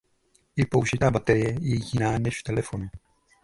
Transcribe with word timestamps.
I 0.55 0.65
použitá 0.65 1.11
baterie 1.11 1.49
je 1.59 1.79
jiná 1.93 2.19
než 2.19 2.39
v 2.39 2.43
telefonu. 2.43 2.87